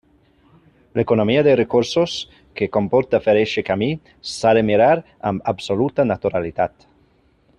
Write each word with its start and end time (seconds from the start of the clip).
L'economia 0.99 1.43
de 1.47 1.51
recursos 1.59 2.15
que 2.61 2.69
comporta 2.79 3.21
fer 3.27 3.37
eixe 3.43 3.65
camí 3.69 3.91
s'ha 4.31 4.57
de 4.59 4.65
mirar 4.71 4.91
amb 5.33 5.47
absoluta 5.55 6.11
naturalitat. 6.15 6.91